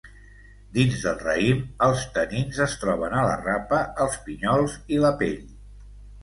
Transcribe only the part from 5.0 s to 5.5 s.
la pell.